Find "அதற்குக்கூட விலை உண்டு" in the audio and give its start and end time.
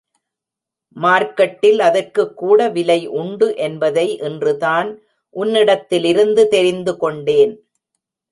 1.87-3.47